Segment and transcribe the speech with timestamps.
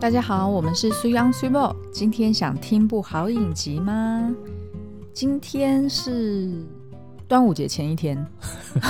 [0.00, 1.74] 大家好，我们是水 ㄤ 水某。
[1.90, 4.32] 今天想听部好影集吗？
[5.12, 6.52] 今天是
[7.26, 8.16] 端午节前一天，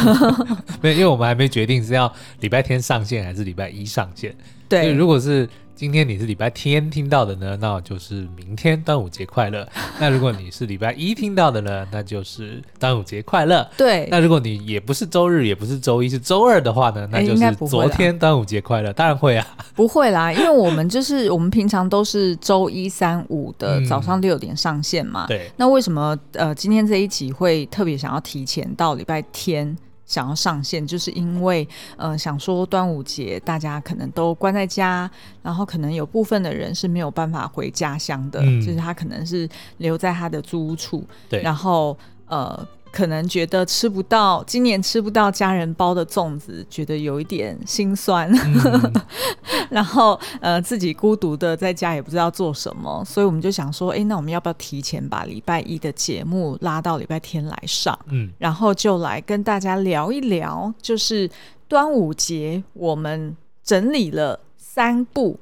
[0.82, 4.36] 没有，因为我们还没决定是要礼拜天上线还是礼拜一上线。
[4.68, 5.48] 对，如果是。
[5.78, 9.64] 今天你是礼拜天听到的呢，那就是明天端午节快乐。
[10.00, 13.64] 那如果你是礼拜一听到的呢，那就是端午节快乐。
[13.76, 14.08] 对。
[14.10, 18.92] 那如果你也不是周日，也不是周一，是周二的话呢，那就是昨天端午节快乐。
[18.92, 25.26] 当然会啊，不会啦，因为我们就是我们平常都是周一、三、五的早上六点上线嘛。
[25.26, 25.48] 嗯、对。
[25.58, 29.78] 那为什么呃今天这一集会特别想要提前到礼拜天？
[30.08, 35.08] 想要上线，就是因为呃，想说端午节大家可能都关在家，
[35.40, 42.66] 然后可能有部分的人是没有办法回家乡的，嗯、就是他可能是留在他的租屋处，对，然后呃。
[42.90, 48.30] 可能觉得吃不到，今年吃不到家人包的粽子，觉得有一点心酸。
[48.32, 48.92] 嗯、
[49.70, 57.98] 然后呃，自己孤独的在家也不知道做什么，所以我们就想说，哎，那我们要不要提前把礼拜一的节目拉到礼拜天来上？
[58.08, 61.30] 嗯，然后就来跟大家聊一聊，就是
[61.68, 65.38] 端午节我们整理了三部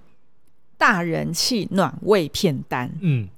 [0.77, 2.93] 大人气暖胃片单。
[3.01, 3.29] 嗯。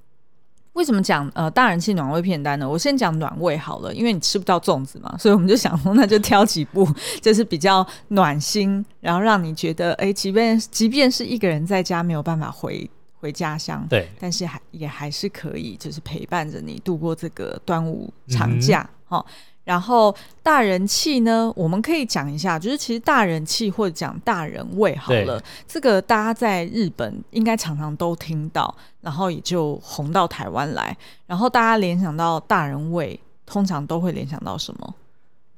[0.79, 2.67] 为什么讲呃大人气暖胃片单呢？
[2.67, 6.87] 我先讲暖胃好了，因为你吃不到粽子嘛， 所以我们就想说，那就挑几部
[7.21, 19.33] 就是比较暖心，然后让你觉得哎，即便即便是一个人在家没有办法回回家乡，对，但是还也还是可以，就是陪伴着你度过这个端午长假，哈、嗯。
[19.69, 30.97] 然后大人气呢，我们可以讲一下，就是其实大人气或者讲大人味好了，这个大家在日本应该常常都听到，然后也就红到台湾来，
[31.27, 34.95] 然后大家联想到大人味，通常都会联想到什么？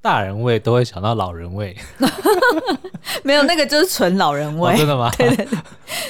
[0.01, 1.75] 大人味都会想到老人味，
[3.23, 4.73] 没有那个就是纯老人味。
[4.73, 5.11] 哦，真的吗？
[5.17, 5.57] 对对对，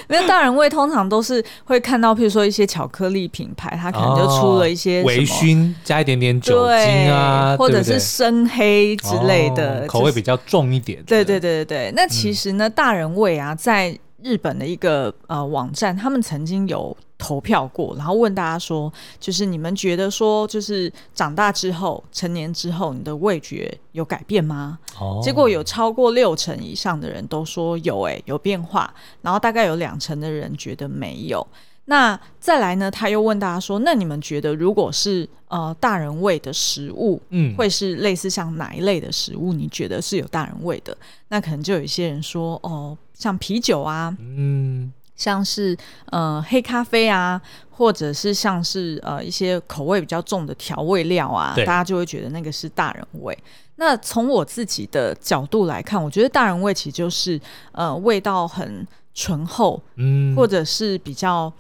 [0.08, 11.04] 没有大人味，通常都是会看到，譬如说一些巧克力品牌，它可能就出了一些微醺，加一点点酒精啊，或者是深黑之类的，哦就是，口味比较重一点。
[11.04, 16.96] 对对对对对，那其实呢，嗯、大人味啊，在日本的一个呃网站，他们曾经有。
[17.22, 24.80] 投票过，然后问大家说，就是你们觉得说，就是长大之后、成年之后，你的味觉有改变吗？
[25.00, 28.92] 哦，结果有超过六成以上的人都说有，诶，有变化。
[29.22, 31.46] 然后大概有两成的人觉得没有。
[31.86, 32.90] 那再来呢？
[32.90, 39.54] 他又问大家说，那你们觉得，如果是呃大人味的食物，嗯，会是类似像哪一类的食物？
[39.54, 40.98] 你觉得是有大人味的？
[41.30, 44.92] 那可能就有一些人说，哦，像啤酒啊，嗯。
[45.22, 45.78] 像是
[46.08, 47.40] 呃黑咖啡啊，
[47.70, 53.38] 或者是像是呃一些口味比较重的调味料啊，大家就会觉得那个是大人味。
[53.76, 57.40] 那从我自己的角度来看，我觉得大人味其实就是
[57.72, 61.54] 呃味道很醇厚，嗯，或者是比较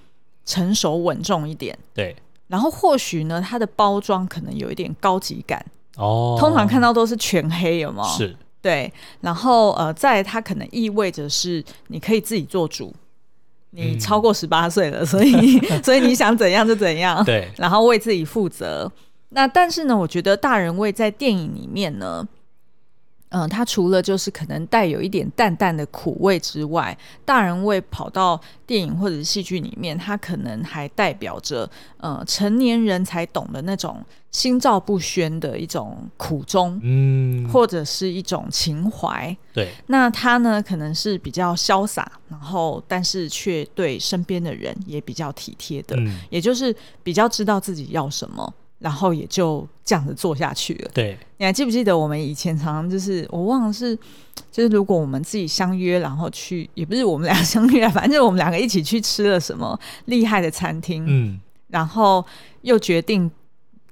[0.44, 1.78] 成熟稳重一点。
[1.94, 2.16] 对，
[2.48, 5.64] 然后或许呢，它的包装可能有一点高级感
[5.98, 6.36] 哦。
[6.40, 8.04] 通常看到都是全黑，有吗？
[8.08, 8.92] 是，对。
[9.20, 12.92] 然后呃，再它可能意味着是你可以自己做主。
[13.72, 18.92] 你超过十八岁了，嗯、 所以所以你想怎样就怎样，对，然后为自己负责。
[19.30, 22.28] 那但是呢，我觉得大人味在电影里面呢。
[23.32, 39.36] 嗯，它除了就是可能带有一点淡淡的苦味之外，大人味跑到电影或者是戏剧里面，它可能还代表着呃成年人才懂的那种心照不宣的一种苦衷，嗯，或者是一种情怀。
[39.54, 48.54] 对，那他呢可能是比较潇洒，然后但是却对身边的人也比较体贴的，嗯，也就是比较知道自己要什么。
[48.82, 50.92] 然后也就这样子做下去了。
[50.94, 53.96] 对，你还记不记得我们以前常常就是我忘了是，
[54.52, 61.40] 就是如果我们自己相约，然后去，也不是我们俩相约，反正我们两个一起去吃了什么厉害的餐厅，嗯，
[61.70, 62.26] 然后
[62.64, 63.32] 又决定。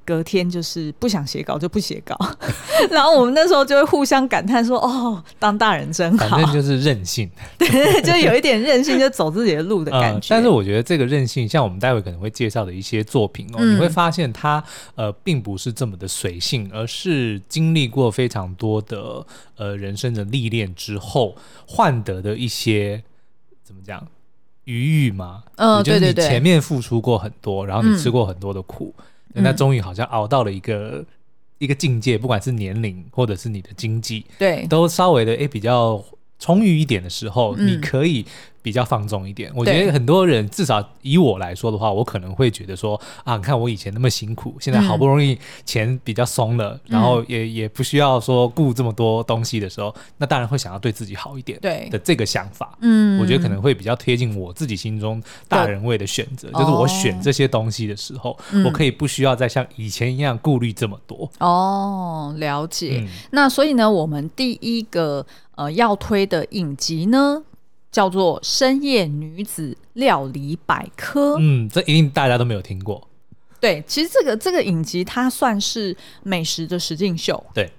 [0.09, 2.17] 隔天就是不想写稿就不写稿，
[2.89, 7.29] 然后我们那时候就会互相感叹说：“哦，当大人真好。”反正就是任性，
[7.59, 10.33] 对，就有一点任性，就走自己的路的 感觉。
[10.33, 14.63] 呃、但是我觉得这个任性，像我们待会可能会介绍的一些作品哦，嗯、你会发现它
[14.95, 19.23] 呃并不是这么的随性，而是经历过非常多的
[19.57, 21.35] 呃人生的历练之后
[21.67, 23.03] 换得的一些
[23.63, 24.07] 怎么讲
[24.63, 25.43] 余裕嘛？
[25.57, 28.95] 嗯、呃，就是你前面付出过很多，然后你吃过很多的苦。
[28.97, 29.03] 嗯
[29.33, 31.05] 那终于好像熬到了一个、嗯、
[31.59, 36.03] 一个境界，不管是年龄或者是你的经济，对，都稍微的诶比较
[36.39, 38.25] 充裕一点的时候，嗯、你可以
[38.69, 39.51] 比较放纵一点。
[39.55, 45.35] 我觉得很多人，至少以我来说的话，我可能会觉得说啊，你看我以前那么辛苦，现在好不容易
[45.65, 51.59] 钱比较松了，嗯、然后也也不需要说顾这么多东西的时候，那当然会想要对自己好一点。
[51.59, 61.27] 对的这个想法，嗯，我觉得可能会比较贴近我自己心中大人味的选择，就是我选这些东西的时候，哦、我可以不需要再像以前一样顾虑这么多。
[61.39, 62.99] 哦，了解。
[63.01, 65.25] 嗯、那所以呢，我们第一个
[65.55, 67.41] 呃要推的影集呢，
[67.91, 71.35] 叫做《深夜女子料理百科》。
[71.39, 73.07] 嗯，这一定大家都没有听过。
[73.59, 77.43] 对，其实这个这个影集它算是美食的实境秀。
[77.53, 77.71] 对。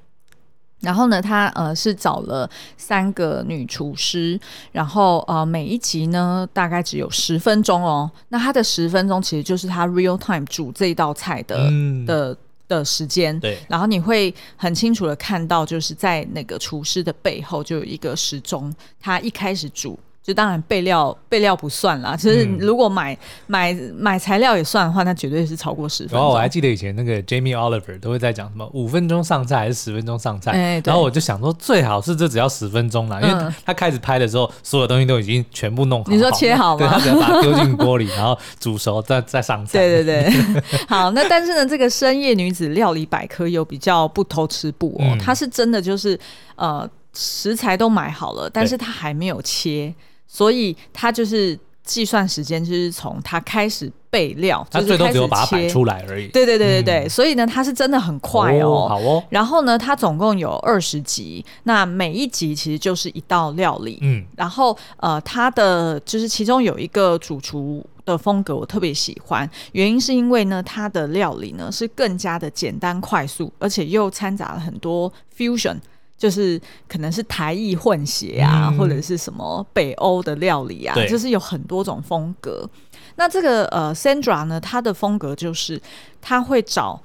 [0.80, 2.48] 然后呢，它呃是找了
[2.78, 4.40] 三个女厨师，
[4.72, 8.10] 然后呃每一集呢大概只有十分钟哦。
[8.30, 12.34] 那它的十分钟其实就是它 real time 煮这一道菜的、嗯、的
[12.78, 13.38] 的时间。
[13.40, 13.58] 对。
[13.68, 19.98] 然后你会很清楚的看到，就是在那个厨师的背后就有一个时钟，他一开始煮。
[20.22, 26.18] 就当然备料备料不算啦，其实如果买、嗯、买买材料也算的话，那绝对是超过十分钟。
[26.18, 36.12] 然后我还记得以前那个 Jamie Oliver 都会在讲什么五分钟上菜还是十分钟上菜，欸、然后我就想说最好是这只要十分钟啦，因为他，他开始拍的时候，所有东西都已经全部弄好。
[36.12, 36.86] 你说切好吗？
[36.86, 39.78] 对，他只要把它丢进锅里，然后煮熟再 再上菜。
[39.78, 46.18] 对对对， 好，那但是呢，这个深夜女子料理百科又比较不偷吃不哦，嗯、它是真的就是
[46.56, 49.94] 呃食材都买好了，但是它还没有切。
[50.32, 56.28] 所以他就是计算时间，就是从他开始备料，他最多只有把它摆出来而已。
[56.28, 58.68] 对对对对对，嗯、所以呢，他是真的很快哦。
[58.68, 59.24] 哦好哦。
[59.28, 63.98] 然后呢，他总共有二十集，那每一集其实就是一道料理。
[64.02, 64.24] 嗯。
[64.36, 75.76] 然后呃，他的就是其中有一个主厨的风格我特别喜欢，原因是因为呢，他的料理呢是更加的简单快速，而且又掺杂了很多 fusion。
[76.20, 82.68] 就是可能是台意混血啊，嗯、或者是什么北欧的料理啊，就是有很多种风格。
[83.16, 85.80] 那这个呃，Sandra 呢，她的风格就是
[86.20, 87.00] 她会找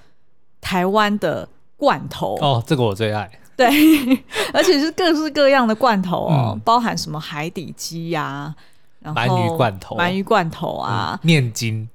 [0.59, 1.47] 台湾的
[1.77, 3.31] 罐头哦，这个我最爱。
[3.55, 3.65] 对，
[4.53, 8.55] 而且是各式各样的罐头哦，嗯、包含什么海底鸡呀、啊，
[8.99, 11.87] 然后鳗鱼罐头、鳗鱼罐头啊，嗯、面筋。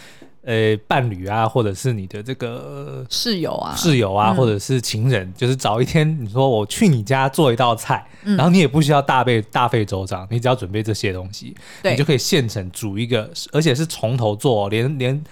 [0.46, 15.24] 呃，伴侣啊，或者是你的这个室友啊，室友啊，嗯、或者是情人，就是找一天，你说我去你家做一道菜，嗯、然后你也不需要大费大费周章，你只要准备这些东西，你就可以现成煮一个，而且是从头做，连连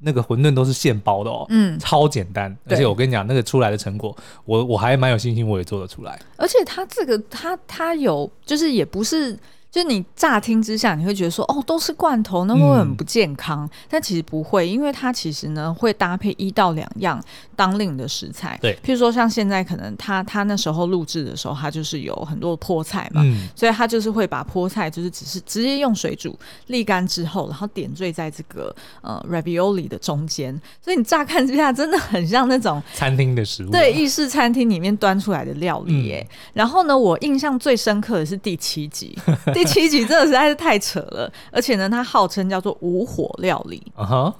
[0.00, 6.20] 那个馄饨都是现包的哦，嗯，超简单，而且我跟你讲，那个出来的成果，我我还蛮有信心，我也做得出来。
[6.36, 9.34] 而且它这个，它它有，就是也不是。
[9.70, 13.66] 就你乍听之下，你会觉得说，哦，都是罐头，那会很不健康。
[13.66, 17.22] 嗯、但其实不会，因为它其实呢会搭配一到两样
[17.54, 18.58] 当令的食材。
[18.62, 26.36] 对，譬如说像现在可能他他那时候录制的时候，他就是有很多菠菜嘛，嗯、所以他就是会把菠菜就是只是直接用水煮
[26.68, 30.58] 沥干之后，然后点缀在这个呃 ravioli 的中间。
[30.82, 36.26] 所以你乍看之下真的很像那种餐厅的食物，对，意式餐厅里面端出来的料理耶。
[36.30, 39.16] 嗯、然后呢，我印象最深刻的是第七集。
[39.58, 43.82] 第七集真的实在是太扯了，而且呢，它号称叫做无火料理。
[43.96, 44.34] Uh huh.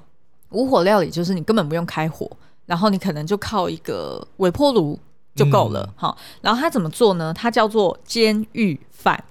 [0.51, 2.29] 无火料理就是你根本不用开火，
[2.67, 4.99] 然后你可能就靠一个微波炉
[5.35, 5.89] 就够了。
[5.95, 7.33] 好、嗯，然后它怎么做呢？
[7.35, 9.23] 它叫做监狱饭，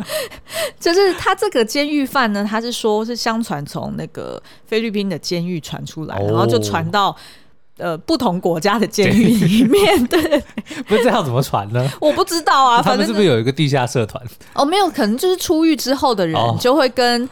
[0.80, 7.16] 就是它这个监狱饭呢，它是说是相传从那个菲律宾的监狱传出来，然后就传到。
[7.82, 10.20] 呃，不同国家的监狱里 面，对，
[10.86, 11.86] 不是这样怎么传呢？
[12.00, 14.22] 我不知道啊，他们是不是有一个地下社团？
[14.54, 17.28] 哦，没有，可能就是出狱之后的人就会跟，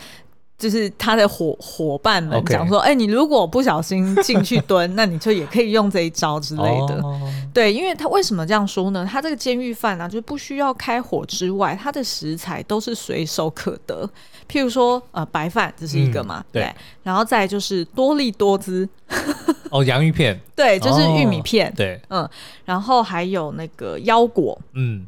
[0.60, 7.02] 就是他的伙伙伴们讲说，哎，你如果不小心进去蹲， 那你就也可以用这一招之类的。
[7.54, 9.08] 对，因为他为什么这样说呢？
[9.10, 14.08] 他这个监狱饭呢，就不需要开火之外，他的食材都是随手可得。
[14.46, 16.70] 譬如说，呃，白饭这是一个嘛，对，
[17.02, 18.86] 然后再就是多利多滋。
[19.70, 22.28] 哦，洋芋片，对，就是玉米片，对，嗯，
[22.64, 25.06] 然后还有那个腰果，嗯，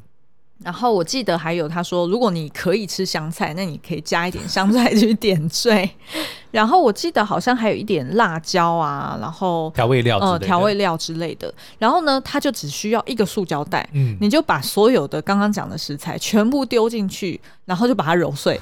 [0.64, 5.90] 然后我记得还有他说，如果你可以吃香菜，那你可以加一点香菜去点缀，
[6.52, 18.60] 然后我记得好像还有一点辣椒啊，然后调味料，嗯，调味料之类的，然后呢，他就只需要一个塑胶袋，嗯，你就把所有的刚刚讲的食材全部丢进去，然后就把它揉碎，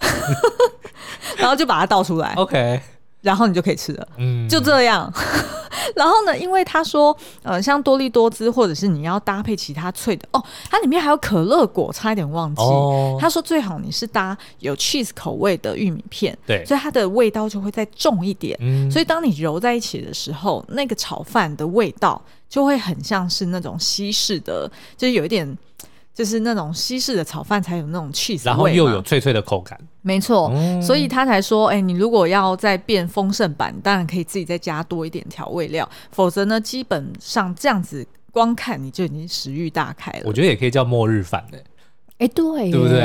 [1.36, 2.80] 然后就把它倒出来，OK。
[3.20, 5.12] 然后你就可以吃了，嗯，就这样。
[5.96, 12.62] 然后呢，因为他说，呃，像多利多滋，或者是你要搭配其他脆的哦，它里面还有可乐果，差一点忘记。
[12.62, 18.56] 哦，他说最好你是搭有 cheese 口味的玉米片，对，所以它的味道就会再重一点。
[18.60, 25.56] 嗯，所以当你揉在一起的时候，那个炒饭的味道就会很像是那种西式的，就是有一点。
[26.14, 29.78] 就是那种西式的炒饭才有那种 cheese，然后又有脆脆的口感。
[30.02, 40.22] 没错，嗯、所以他才说，哎、欸，你如果要再变丰盛版，当然可以自己再加多一点调味料，否则呢，基本上这样子光看你就已经食欲大开了。
[40.24, 41.58] 我觉得也可以叫末日饭呢。
[42.18, 43.00] 哎、欸，对，对不对？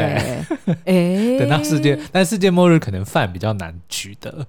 [0.85, 4.45] 哎、欸，等到世界，但世界末日可能饭比较难取得。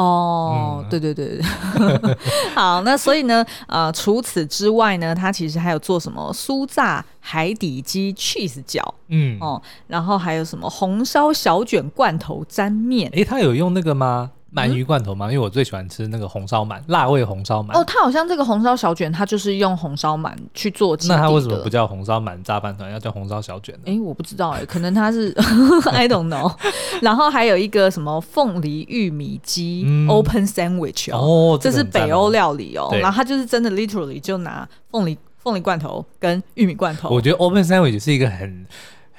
[0.00, 2.16] 哦，对对对对，
[2.56, 6.32] 好，那所以呢，呃，除此之外呢，它其实还有做什么？
[6.32, 10.68] 酥炸海底鸡 cheese 饺，嗯，哦，然后还有什么？
[10.70, 14.30] 红烧小卷罐头沾面，诶，它有用那个吗？
[14.54, 15.26] 鳗鱼罐头吗？
[15.26, 17.72] 因为我最喜欢吃那个红烧鳗，辣味红烧鳗。
[17.72, 20.96] 哦，它好像这个红烧小卷，它就是用红烧鳗去做。
[21.08, 23.80] 那它为什么不叫红烧鳗炸饭团，要叫红烧小卷呢？
[23.86, 25.30] 哎，我不知道哎，可能它是
[25.92, 26.52] I don't know。
[27.00, 32.90] 然后还有一个什么凤梨玉米鸡 open sandwich 哦，这是北欧料理哦。
[33.00, 37.08] 然后它就是真的 literally 就拿凤梨凤梨罐头跟玉米罐头。
[37.10, 38.66] 我觉得 open sandwich 是一个很。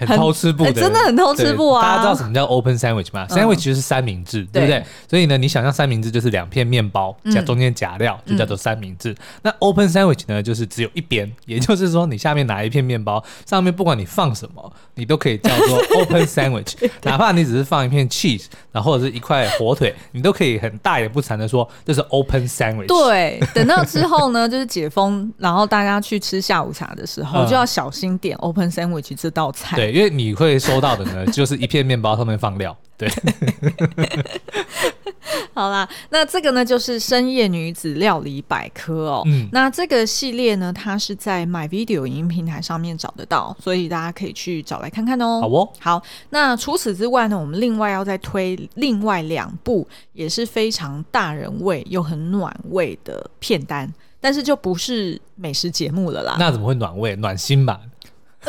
[0.07, 1.81] 很偷吃不的，真的很偷吃不啊！
[1.81, 4.83] 大家知道什么叫 open sandwich 吗？sandwich 就是三明治，对不对？
[5.09, 9.15] 所以呢，你想象三明治就是两片面包夹中间夹料，就叫做三明治。
[9.41, 16.73] 那 open sandwich 呢，就是只有一边，也就是说，你下面拿一片面包，上面不管你放什么，你都可以叫做 open sandwich。
[17.03, 22.87] 哪怕你只是放一片 cheese，然后或者是一块火腿，你都可以很大言不惭的说这是 open sandwich。
[22.87, 29.90] 对，等到之后呢，就是解封，然后大家去吃下午茶的时候，就要小心点 open sandwich 这道菜。
[29.91, 32.75] 对，因为你会收到的呢， 就是一片面包上面放料。
[32.97, 33.09] 对，
[35.53, 39.23] 好啦，那这个呢，就是深夜女子料理百科哦。
[39.25, 45.41] 嗯，那这个系列呢，它是在 My Video 影音平台上面找得到，所以大家可以去找来看看哦。
[45.41, 46.01] 好哦，好。
[46.29, 56.35] 那除此之外呢，我们另外要再推另外两部，也是非常大人味又很暖胃的片单，但是就不是美食节目了啦。
[56.37, 57.15] 那怎么会暖胃？
[57.15, 57.79] 暖心吧？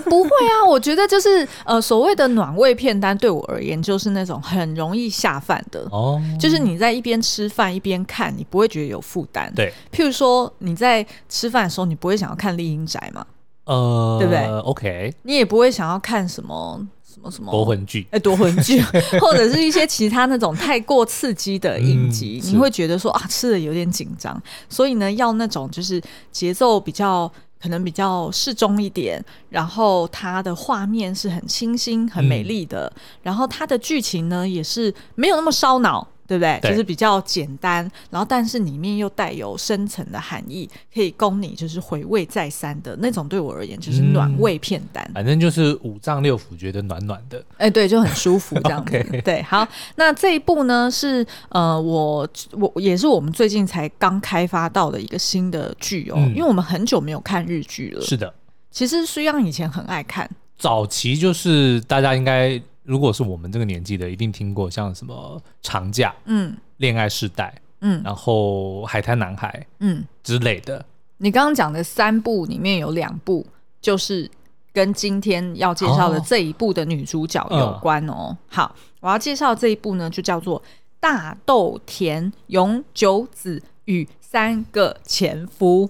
[0.04, 9.52] 不会啊，我觉得就是呃，所谓的暖胃片单，对我而言就是那种很容易下饭的哦，就是你在一边吃饭一边看，你不会觉得有负担。
[9.54, 13.26] 对，譬如说你在吃饭的时候，你不会想要看《丽英宅》嘛？
[13.64, 18.80] 呃，对不对？OK，你也不会想要看什么什么什么夺魂剧，哎，夺魂剧，
[19.20, 27.30] 或者是一些其他那种太过刺激的影集，嗯、你会觉得说啊，吃的有点紧张，所以呢，要那种就是节奏比较。
[27.62, 36.06] 可能比较适中一点，然后它的画面是很清新、很美丽的，嗯、然后它的剧情呢也是没有那么烧脑。
[36.32, 36.58] 对不对？
[36.62, 43.28] 对，就是比较简单，然后但是里面又带有深层的含义，可以供你就是回味再三的那种。
[43.28, 45.04] 对我而言，就是暖胃片单。
[45.08, 49.04] 嗯、反正就是五脏六腑觉得暖暖的，哎，对，就很舒服这样子。
[49.22, 58.00] 对，好，那这一部呢是呃，我我也是我们最近才刚开发到的一个新的剧哦，嗯、因为我们很久没有看日剧了。
[58.00, 58.32] 是的，
[58.70, 62.58] 其实虽然以前很爱看，早期就是大家应该。
[62.82, 70.84] 如果是我们这个年纪的，一定听过像什么长假、嗯，恋爱世代，嗯，然后海滩男孩，嗯之类的。
[71.18, 73.46] 你刚刚讲的三部里面有两部，
[73.80, 74.28] 就是
[74.72, 78.12] 跟今天要介绍的这一部的女主角有关哦。
[78.12, 80.60] 哦好，我要介绍这一部呢，就叫做
[80.98, 85.88] 《大豆田永久子与三个前夫》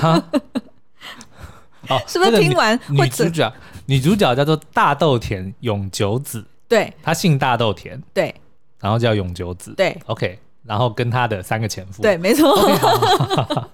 [0.00, 0.24] 哈。
[1.88, 3.52] 哦，是不是听完会主角？
[3.86, 8.34] 女主角叫做大豆田永久子，对，她姓大豆田，对，
[8.80, 13.64] 然后叫永久子，对，OK，然后跟她的三个前夫，对，没错，okay,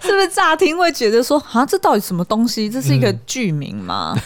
[0.02, 2.68] 是不是乍听会觉得说，啊，这到底什么东西？
[2.70, 4.14] 这是一个剧名吗？
[4.16, 4.22] 嗯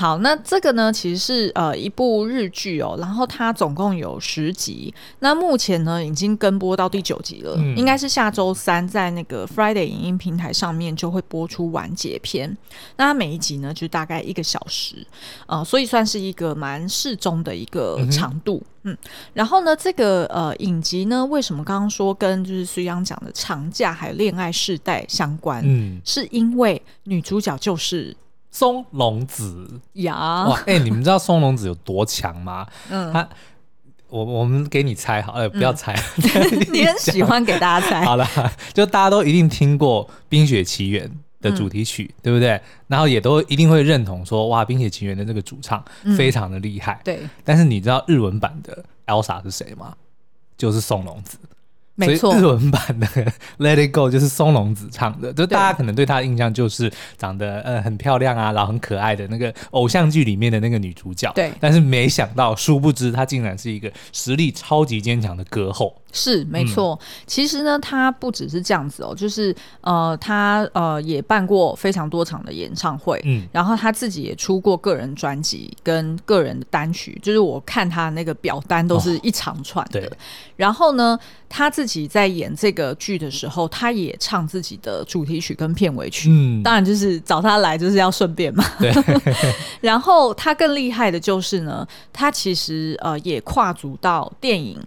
[0.00, 12.56] 好，那这个呢，其实是呃一部日剧哦，然后它总共有十集，那目前呢已经跟播到第九集了，嗯、应该是下周三在那个 Friday 影音平台上面就会播出完结篇。
[12.96, 15.06] 那它每一集呢就大概一个小时，
[15.46, 18.98] 呃，所以算是一个蛮适中的一个长度，嗯，嗯。
[19.34, 25.62] 然后呢，这个呃影集呢，为什么刚刚说跟就是须央讲的长假还有恋爱世代相关？
[25.62, 28.16] 嗯，是因为女主角就是。
[28.50, 32.66] 松隆子呀，哇，哎、欸，你们知道松隆子有多强吗？
[32.90, 33.28] 嗯，他，
[34.08, 38.02] 我我们给你猜好，哎、欸，不要猜，嗯、 你很喜欢给大家猜。
[38.06, 38.26] 好了，
[38.72, 41.08] 就大家都一定听过《冰雪奇缘》
[41.40, 42.60] 的主题曲，嗯、对不对？
[42.88, 45.82] 然后也都一定会认同说，哇，《冰雪奇缘》的这个主唱
[46.16, 46.94] 非常的厉害。
[46.94, 49.94] 嗯、对，但是你知道日文版的 Elsa 是谁吗？
[50.58, 51.38] 就是松隆子。
[52.08, 53.06] 没错，日文版的
[53.58, 61.32] 《Let It Go》就是松隆子唱的，就大家可能对她的印象就是长得呃很漂亮啊，然后很可爱的那个偶像剧里面的那个女主角。
[61.34, 65.94] 对，但是没想到，殊不知她竟然是一个实力超级坚强的歌后。
[66.12, 80.00] 是没错，嗯、其实呢，他不只是这样子哦，就是呃，他呃也办过非常多场的演唱会，嗯，然后他自己也出过个人专辑跟个人的单曲，就是我看他那个表单都是一长串的。
[80.00, 80.10] 哦、
[80.56, 81.18] 然后呢，
[81.48, 88.64] 他自己在演这个剧的时候，他也唱自己的主题曲跟片尾曲，嗯，当然就是找他来就是要顺便嘛。
[88.78, 88.92] 对，
[89.80, 94.80] 然后他更厉害的就是呢，他其实呃也跨足到电影。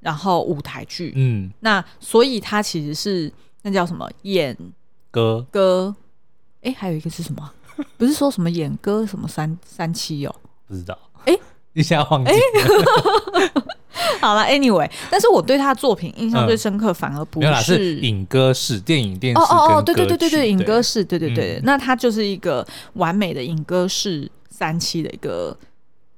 [0.00, 3.30] 然后舞台剧，嗯，那所以他其实是
[3.62, 4.56] 那叫什么演
[5.10, 5.94] 歌歌，
[6.62, 7.50] 哎，还有一个是什么？
[7.96, 10.34] 不是说什么演歌什么三三七哦？
[10.66, 11.38] 不知道，哎，
[11.74, 12.32] 一下忘记。
[14.20, 25.56] 好了，Anyway，但是我对他的作品印象最深刻，反而不是影歌式电影电视哦哦哦，对对对对对，影歌式，对对对，那他就是一个完美的影歌式三期的一个。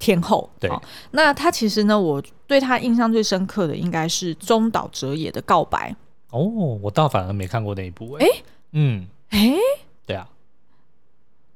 [0.02, 0.68] 天后，对，
[1.12, 5.94] 那他其实呢，我对他印象最深刻的应该是中岛哲也的告白。
[6.30, 6.40] 哦，
[6.82, 9.56] 我倒反而没看过那一部，哎，欸、嗯，哎、欸，
[10.04, 10.26] 对啊，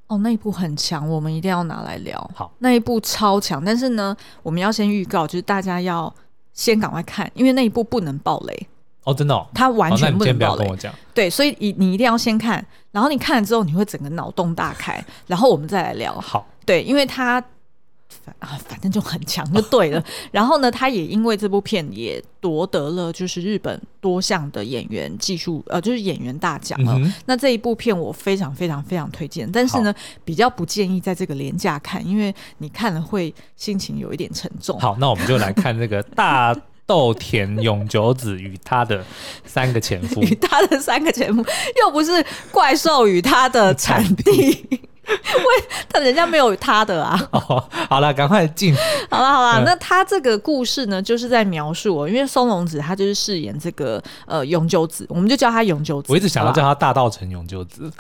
[0.07, 2.31] 哦，那一部很强，我们一定要拿来聊。
[2.33, 6.15] 好，那一部超强，但是呢，我们要先预告，就是大家要
[6.53, 8.67] 先赶快看，因为那一部不能爆雷。
[9.03, 10.63] 哦，真的哦，它完全不能爆雷。
[10.63, 10.95] 哦、跟我讲。
[11.13, 16.13] 对，所以你你一定要先看，然后你看了之后，你会整个脑洞大开，然后我们再来聊。
[16.21, 17.05] 好，对，因为
[18.09, 18.33] 它。
[18.41, 20.05] 啊，反正就很强就对了。
[20.33, 26.95] 然后呢，他也因为这部片也夺得了就是日本多项的演员技术呃，就是演员大奖了。
[26.97, 34.79] 嗯、那这一部片我非常非常非常推荐，但是呢，比较不建议在这个廉价看，因为你看了会心情有一点沉重。
[34.81, 39.05] 好，那我们就来看这个大豆田永久子与他的
[39.45, 41.45] 三个前夫， 与他的三个前夫，
[41.81, 44.81] 又不是怪兽与他的产地。
[45.37, 47.19] 喂，他人家没有他的啊！
[47.31, 48.75] 哦，好了，赶快进。
[49.11, 56.13] 好了好了，嗯、那他这个故事呢，就是在描述哦，因为松隆子他就是饰演这个呃永久子，我们就叫他永久子。
[56.13, 57.91] 我一直想要叫他大道成永久子。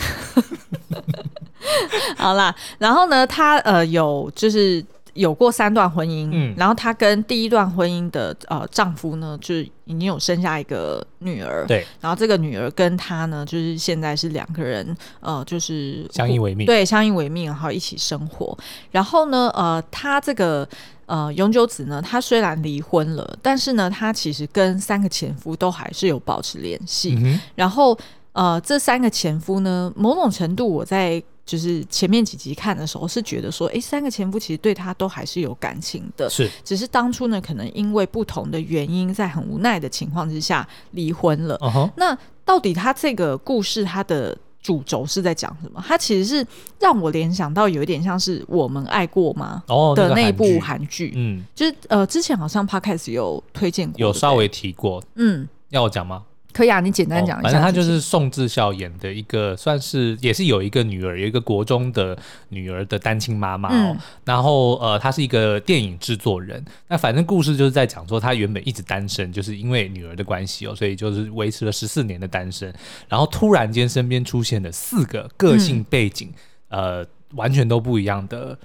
[2.16, 4.84] 好啦，然后呢，他呃有就是。
[5.16, 18.56] 有过三段婚姻，嗯，然后她跟第一段婚姻的呃丈夫呢，就是已经有生下一个女儿，对，然后这个女儿跟她呢，就是现在是两个人，呃，就是相依为命，对，相依为命，然后一起生活。
[18.90, 20.68] 然后呢，呃，她这个
[21.06, 27.18] 呃永久子呢，她虽然离婚了，但是呢，她其实跟三个前夫都还是有保持联系。
[27.20, 27.98] 嗯，然后
[28.32, 31.22] 呃，这三个前夫呢，某种程度我在。
[31.46, 41.56] 就是前面几集看的时候，是觉得说，哎，三个前夫其实对他都还是有感情的，是，只是当初呢，可能因为不同的原因，在很无奈的情况之下离婚了。
[41.58, 41.90] Uh huh.
[41.96, 45.80] 那到底他这个故事，他的主轴是在讲什么？
[45.86, 46.44] 它其实是
[46.80, 49.62] 让我联想到有一点像是我们爱过吗？
[49.68, 56.24] 哦，的那一部韩剧，嗯，就是呃，之前好像 Podcast 有推荐过，有稍微提过，嗯，要我讲吗？
[56.56, 57.50] 可以啊，你简单讲一下。
[57.50, 62.16] 反正他就是宋智孝演的一个，算是也是有一个女儿，有一个国中的
[62.48, 63.94] 女儿的单亲妈妈哦。
[63.94, 66.64] 嗯、然后呃，他是一个电影制作人。
[66.88, 72.72] 那反正故事就是在讲说，他原本一直单身，就是因为女儿的关系哦，所以就是维持了十四年的单身。
[73.06, 76.32] 然后突然间身边出现了四个个性背景、
[76.70, 78.58] 嗯、呃完全都不一样的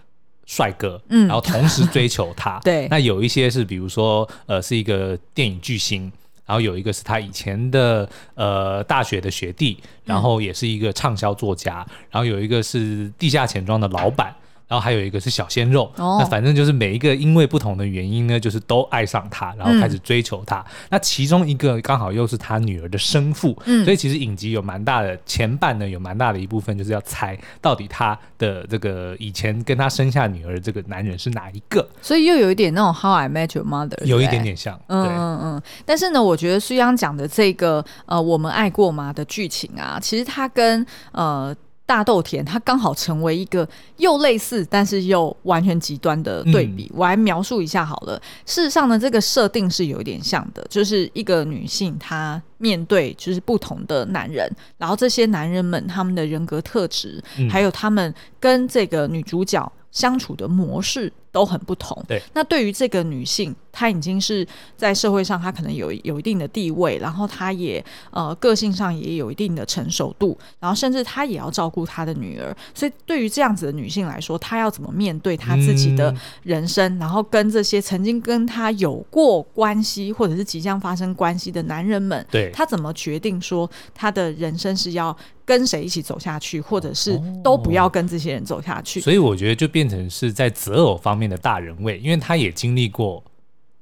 [0.46, 2.58] 帅哥，嗯，然后同时追求他。
[2.64, 6.10] 对，那有一些是比如说呃是一个电影巨星。
[6.52, 11.76] 然后有一个是他以前的呃大学的学弟，然后也是一个畅销作家，
[12.10, 14.36] 然后有一个是地下钱庄的老板。
[14.72, 20.60] 然后还有一个是小鲜肉，哦、那反正就是每一个因为不同的原因呢，就是都爱上他，然后开始追求他。
[20.60, 31.86] 嗯、那其中一个刚好又是他女儿的生父，嗯、所以其实影集有蛮大的前半呢，有蛮大的一部分就是要猜到底他的这个以前跟他生下女儿的这个男人是哪一个。
[32.02, 35.62] 所以又有一点那种 How I Met Your Mother，有一点点像，嗯嗯嗯。
[35.86, 41.54] 但是呢，我觉得苏央讲的这个呃，我们爱过吗的剧情啊，其实它跟呃。
[41.92, 46.86] 大豆田，它刚好成为一个又类似，但是又完全极端的对比。
[46.86, 48.18] 嗯、我来描述一下好了。
[48.46, 62.04] 事实上呢，这个设定是有一点像的，就是一个女性，她面对就是不同的男人，然后这些男人们他们的人格特质，嗯、还有他们跟这个女主角相处的模式都很不同。
[62.08, 72.56] 对，那对于这个女性，她已经是在社会上，她可能有有一定的地位，然后她也呃个性上也有一定的成熟度，然后甚至她也要照顾她的女儿。
[72.74, 76.14] 所以对于这样子的女性来说，她要怎么面对她自己的
[76.44, 85.16] 人生，嗯、然后跟这些曾经跟她有过关系或者是即将发生关系的男人们，对，她怎么决定说她的人生是要
[85.46, 89.00] 跟谁一起走下去，或者是都不要跟这些人走下去？
[89.02, 93.24] 所以我觉得就变成是在择偶方面面的大人味，因为他也经历过。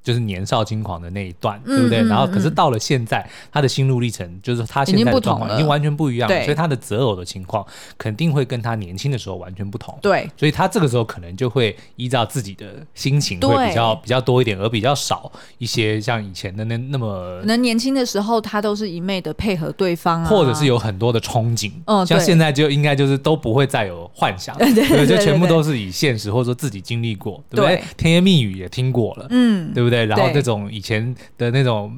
[0.09, 1.99] 就是年少轻狂的那一段，嗯、对不对？
[1.99, 7.63] 嗯、然后，可是到了现在，嗯、他的心路历程就是他现在的状况已经完全不一样了，所以他的择偶的情况
[7.95, 9.95] 肯定会跟他年轻的时候完全不同。
[10.01, 17.39] 对，所以他这个时候可能就会依照自己的心情会比较比较多一点，而比较少一些像以前的那那么。
[17.41, 21.71] 可能年轻的时候他都是一昧的配合对方啊，或者是有很多的憧憬。
[21.85, 27.75] 嗯，像现在就应该就是都不会再有幻想， 对，对，对，对，对，就全部都是以现实或者说自己经历过，对不对？
[27.75, 29.98] 对甜言蜜语也听过了，嗯，对不对？
[30.05, 30.71] 然后这种。
[30.71, 31.91] 以前的那种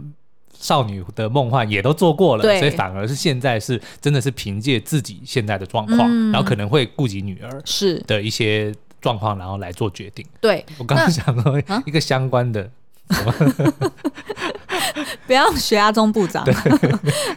[0.57, 2.59] 少女的梦幻也都做过了，对。
[2.59, 7.99] 所以反而是现在是真的是凭借自己现在的状况，嗯、然后可能会顾及女儿是。
[8.07, 10.25] 的一些状况，然后来做决定。
[10.39, 12.69] 对，我刚刚想说一个相关的，
[15.27, 16.45] 不要学阿中部长。
[16.45, 16.53] 对。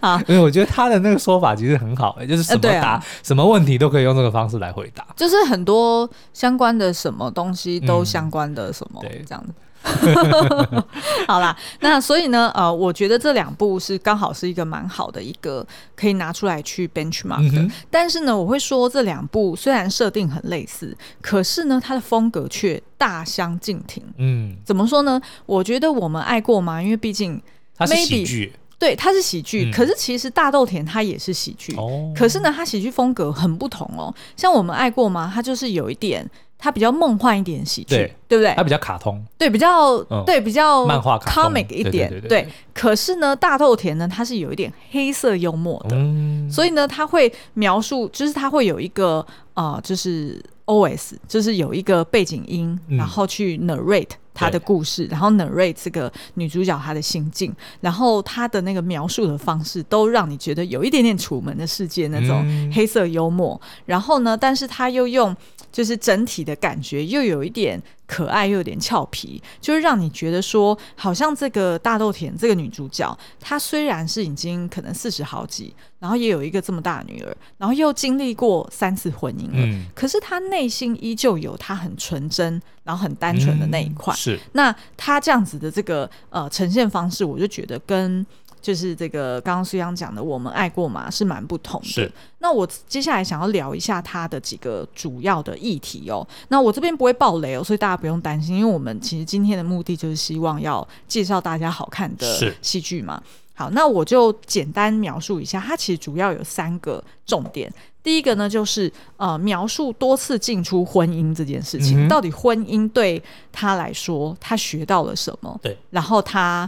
[0.01, 9.53] 好，因为我觉得他的那个说法其实很好，就是什么答、啊、什么问题都可以用这个方式来回答，就是很多相关的什么东西都相关的什么、这样子。
[11.29, 17.61] 好啦，那所以呢，呃，我觉得这两部是刚好是一个蛮好的一个可以拿出来去 benchmark 的。
[17.61, 24.03] 嗯、但是呢，我会说这两部虽然设定很类似，可是呢，它的风格却大相径庭。
[24.17, 25.21] 嗯，怎么说呢？
[25.47, 26.83] 我觉得我们爱过吗？
[26.83, 27.41] 因为毕竟
[27.77, 28.53] 它是喜剧。
[28.77, 34.13] 对，它是喜剧，嗯、可是其实大豆田它也是喜剧，哦、可是呢，它喜剧风格很不同哦。
[34.37, 35.31] 像我们爱过吗？
[35.33, 38.55] 它就是有一点，它比较梦幻一点喜剧，对，对不对？
[38.57, 42.49] 它比较卡通，对，比较、嗯、对，比较漫画 comic 一点，对，对，对，对。
[42.73, 54.11] 可是呢，大豆田呢，它是有一点黑色幽默的，嗯、所以呢，它会描述，就是它会有一个呃，就是 OS，就是有一个背景音，嗯、然后去 narrate。
[54.37, 63.55] 他的故事，然后 narrate 这个女主角她的心境，然后她的那个描述的方式，都让你觉得有一点点楚门的世界那种黑色幽默。
[63.63, 65.33] 嗯、然后呢，但是他又用
[65.75, 84.15] 就是整体的感觉又有一点可爱，又有点俏皮，就是让你觉得说，好像这个大豆田这个女主角，她虽然是已经可能四十好几，然后也有一个这么大的女儿，然后又经历过三次婚姻了，嗯、可是她内心依旧有她很纯真，然后很单纯的那一块。
[84.15, 88.25] 嗯是，那她这样子的这个呃呈现方式，我就觉得跟
[88.65, 91.87] 就是这个刚刚苏央讲的“我们爱过嘛”是蛮不同的。
[91.87, 96.27] 是，那我接下来想要聊一下他的几个主要的议题哦。
[96.49, 103.23] 那我这边不会爆雷哦，所以大家不用担心，因为我们其实今天的目的就是希望要介绍大家好看的戏剧嘛。
[103.53, 107.71] 好，那我就简单描述一下，它其实主要有三个重点。
[108.03, 113.23] 第一个呢，就是呃，描述多次进出婚姻这件事情，嗯、到底婚姻对
[113.53, 115.61] 他来说，他学到了什么？
[115.63, 116.67] 对，然后他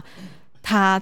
[0.61, 1.01] 他。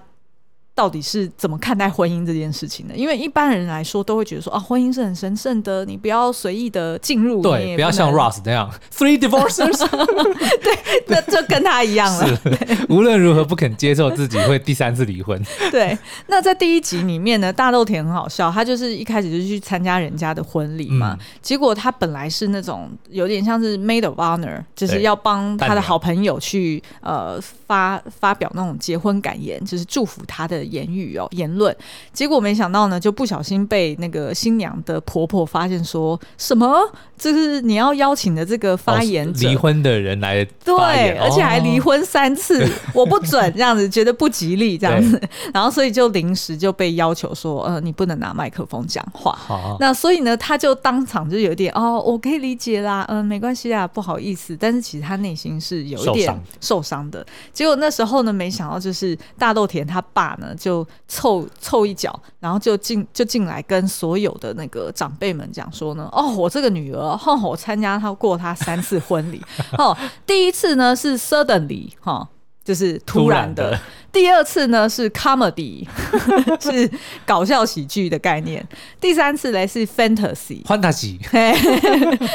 [0.76, 2.94] 到底是怎么看待婚姻这件事情的？
[2.94, 9.72] 因为一般人来说都会觉得说啊，婚姻是很神圣的，你不要随意的进入，对，不，不要像 Ross 那样 three divorces，
[10.62, 12.28] 对，那就跟他一样了。
[12.36, 15.42] 是无论如何不肯接受自己会第三次离婚。
[15.72, 30.65] 对，那在第一集里面呢，大豆田很好笑，他就是一开始就去参加人家的婚礼嘛，嗯、结果他本来是那种有点像是 maid of honor，就是要帮他的好朋友去呃发发表那种结婚感言，就是祝福他的。
[30.66, 31.76] 言语哦，言论，
[32.12, 36.78] 结果没想到呢，就不小心被那个新娘的婆婆发现，说什么？
[37.18, 39.48] 这是你要邀请的这个发言者？
[39.48, 45.22] 离婚的人来对，而且还离婚三次， 我不准这样子，觉得不吉利这样子，
[45.54, 49.38] 然后所以就临时就被要求说，呃，你不能拿麦克风讲话。
[49.80, 57.26] 那所以呢，他就当场就有点哦，我可以理解啦，嗯，没关系啊，不好意思，但是其实他内心是有一点受伤的。
[57.54, 60.54] 结果那时候呢，没想到就是大豆田他爸呢。
[60.58, 69.42] 就凑凑一脚，然后就进就进来跟所有的那个长辈们讲说呢，哦，我这个女儿，哈，我参加她过她三次婚礼，
[69.78, 72.28] 哦，第一次呢是 suddenly 哈，
[72.64, 73.80] 就是突然的，然的
[74.12, 75.86] 第二次呢是 comedy，
[76.60, 76.90] 是
[77.26, 78.66] 搞笑喜剧的概念，
[79.02, 81.20] 第三次呢是 fantasy，fantasy，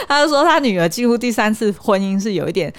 [0.06, 2.72] 他就说他女儿几乎第三次婚姻是有一点。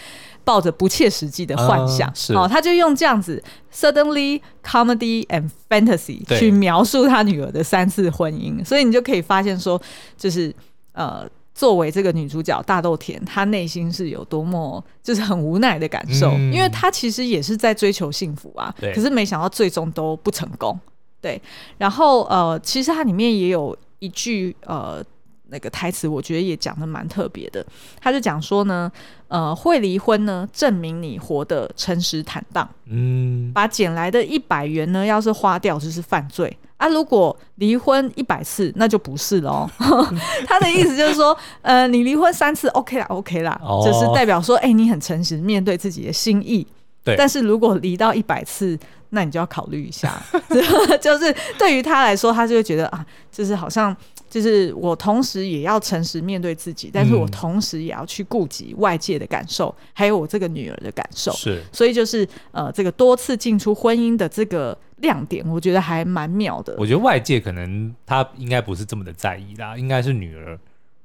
[0.43, 3.41] 抱着不切实际的幻想，哦，他就用这样子
[3.73, 9.81] suddenly comedy and fantasy 去描述他女儿的三次婚姻，所以你就可以发现说，
[10.17, 10.53] 就是
[10.93, 20.77] 呃，作为这个女主角大豆田，她内心是有多么就是很无奈的感受，因为她其实也是在追求幸福啊，可是没想到最终都不成功，
[21.21, 21.41] 对，
[21.77, 25.03] 然后呃，其实它里面也有一句呃。
[25.51, 27.65] 那个台词我觉得也讲的蛮特别的，
[27.99, 28.91] 他就讲说呢，
[29.27, 36.87] 呃，会离婚呢，证明你活得诚实坦荡，嗯，把捡来的一百元呢，要是花掉就是犯罪啊。
[36.87, 39.69] 如果离婚一百次，那就不是喽。
[40.47, 46.65] 他的意思就是说，呃，你离婚三次，OK 啦，OK 啦，哦、就是代表说，哎、欸，你很诚实面对自己的心意。
[47.03, 48.77] 对，但是如果离到一百次，
[49.09, 50.21] 那你就要考虑一下，
[51.01, 53.95] 就是对于他来说，他就会觉得啊，就是好像。
[54.29, 61.33] 就是我同时也要诚实面对自己，但是我同时也要去顾及外界的感受，嗯、还有我这个女儿的感受。
[61.33, 66.73] 是，所以就是呃，这个多次进出婚姻的这个亮点，我觉得还蛮妙的。
[66.77, 70.57] 我觉得外界可能他应该不是这么的在意啦，应该是女儿。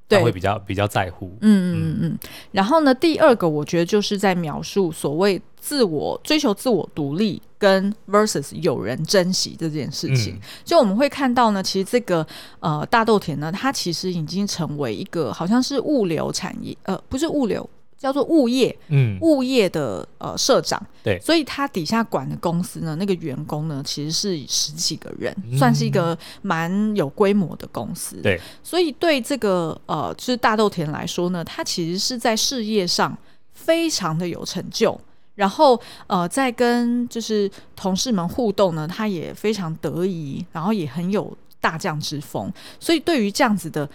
[0.07, 1.27] 对，会比较比较在乎。
[1.41, 2.17] 嗯嗯嗯嗯。
[2.51, 10.35] 然后呢，第二个我觉得就是在描述所谓自我追求、自我独立跟 versus 有人珍惜这件事情。
[10.35, 12.25] 嗯、就我们会看到呢，其实这个
[12.59, 17.69] 呃大豆田呢，它其实已经成为一个好像是物流产业，呃，不是物流。
[17.97, 33.17] 叫做物业，嗯，物业的呃社长，对，所以他底下管的公司呢，那个员工呢，其实是十几个人，嗯、算是一个蛮有规模的公司，对，所以对这个呃，就是大豆田来说呢，他其实是在事业上
[33.53, 34.95] 非常的有成就，
[35.33, 42.53] 然后呃，在跟就是同事们互动呢，他也非常得意，然后也很有大将之风。
[42.79, 43.89] 所以对于这样子的。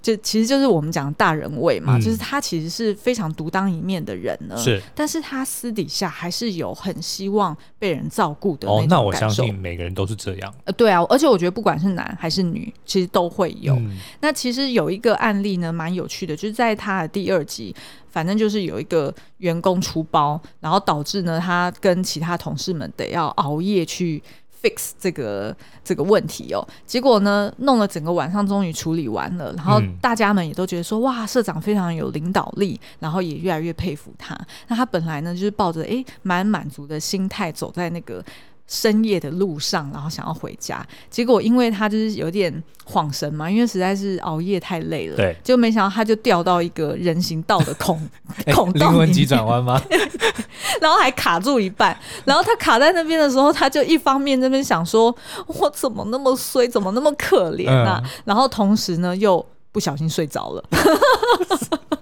[0.00, 4.56] 就其实就是我们讲的大人味嘛，嗯、就是他其实是非常独当一面的人呢。
[4.56, 8.68] 是，但是他私底下还是有很希望被人照顾的。
[8.68, 10.54] 哦，那我相信每个人都是这样。
[10.64, 13.74] 呃，对啊，而且我觉得不管是男还是女，其实都会有。
[13.74, 17.74] 嗯、那其实有一个案例呢，蛮有趣的，就是在他的第二集，
[18.08, 24.22] 反正就是有一个员工出包，然后导致呢，他跟其他同事们得要熬夜去。
[24.62, 29.52] Fix 这个这个问题哦，结果呢，弄了整个晚上，终于处理完了。
[29.56, 34.38] 然后大家们也都觉得说，哇，社长非常有领导力，然后也越来越佩服他。
[34.68, 38.24] 那他本来呢，就是抱着诶蛮满足的心态走在那个。
[38.68, 47.98] 深夜的路上，然后想要回家，结果因为他就是有点恍神嘛，因为实在是熬夜太累了，对，就没想到他就掉到一个人行道的孔
[48.54, 49.80] 孔灵魂急转弯吗？
[50.80, 55.14] 然后还卡住一半，然后他卡在那边的时候，他就一方面那边想说，
[55.46, 58.00] 我怎么那么衰，怎么那么可怜啊？
[58.04, 60.64] 嗯、然后同时呢，又不小心睡着了。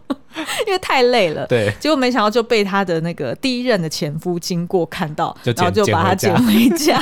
[0.67, 6.99] 因为太累了，对，结果没想到就被他的那个第一任的前夫经过看到，然后就把他捡回家。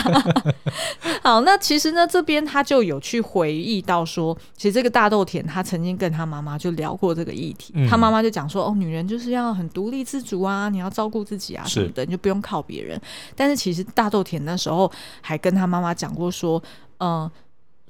[1.23, 13.01] 好，那其实呢，这边他就有去回忆到说，其实这个大豆田他曾经跟他妈妈就聊过这个议题，嗯、他妈妈就讲说，哦，女人就是要很独立自主啊，你要照顾自己啊什么的，你就不用靠别人。
[13.35, 16.63] 但是其实大豆田那时候还跟他妈妈讲过说，
[16.99, 17.33] 嗯、呃。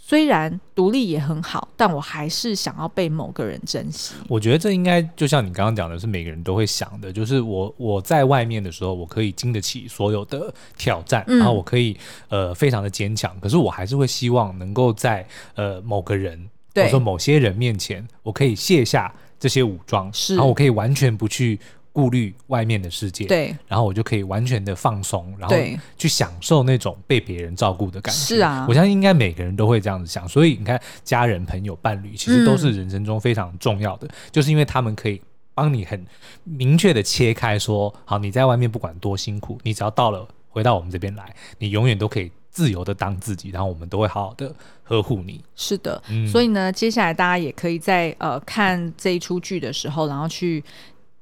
[0.07, 4.15] 虽然独立也很好，但我还是想要被某个人珍惜。
[4.29, 11.97] 我觉得这应该就像你刚刚讲的，是每个人都会想的，就是我我在外面的时候，我可以经得起所有的挑战，嗯、然后我可以
[12.29, 13.35] 呃非常的坚强。
[13.41, 16.39] 可是我还是会希望能够在呃某个人
[16.75, 21.59] 对或者说某些人面前，我可以卸下这些武装，然后我可以完全不去。
[21.95, 25.55] 顾虑外面的世界，对，然后我就可以完全的放松，然后
[25.97, 28.21] 去享受那种被别人照顾的感觉。
[28.21, 30.27] 是啊，我相信应该每个人都会这样子想。
[30.27, 35.23] 所以你看，家人、朋友、伴侣，其实都是人生中非常重要的，嗯、就是因为他们可以
[35.55, 36.05] 帮你很
[36.43, 44.53] 明确的切开，说好，你在外面不管多辛苦，你只要到了回到我们这边来，你永远都可以自由的当自己，然后我们都会好好的
[44.83, 45.41] 呵护你。
[45.55, 50.65] 是的，嗯、所以呢，接下来大家也可以在呃看这一出剧的时候，然后去。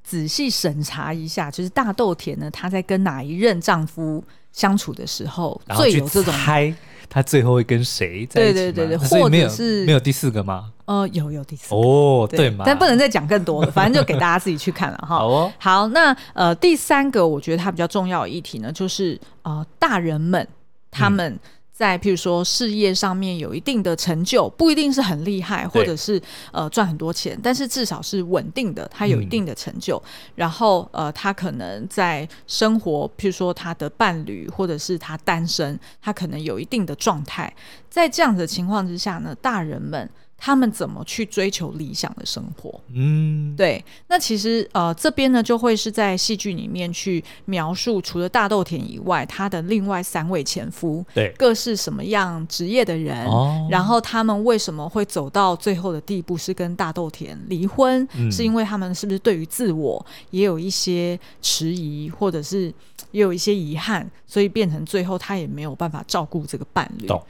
[0.02, 6.74] 仔细审查一下，就是大豆田呢，她在跟哪一任丈夫相处的时候，最有这种猜
[7.08, 8.52] 她最后会跟谁在一起？
[8.52, 10.72] 对对对对，或者是没有第四个吗？
[10.84, 12.64] 呃，有有第四个哦，对嘛？
[12.66, 15.16] 但不能再讲更多了，反正就给大家自己去看了哈。
[15.18, 20.46] 好哦，好，那呃，第三个我觉得它比较重要的议题呢，就是呃，大人们
[20.90, 21.38] 他们。
[21.72, 26.20] 在譬如说事业上面有一定的成就，不一定是很厉害，或者是
[26.52, 29.96] 呃赚很多钱，但是至少是稳定的，他有一定的成就。
[30.04, 37.52] 嗯、然后呃，他可能在生活，譬如说他的伴侣，或者是他单身，他可能有一定的状态。
[37.88, 40.08] 在这样的情况之下呢，大人们。
[40.44, 42.80] 他们怎么去追求理想的生活？
[42.92, 43.82] 嗯，对。
[44.08, 58.04] 那其实呃，这边呢就会是在戏剧里面去描述，除了大豆田以外，他的另外三位前夫，对，各是什么样职业的人，哦、然后他们为什么会走到最后的地步，是跟大豆田离婚？
[58.16, 62.66] 嗯、是因为他们是不是对于自我也有一些迟疑，或者是
[63.12, 67.06] 也有一些遗憾，所以变成最后他也没有办法照顾这个伴侣？
[67.06, 67.22] 懂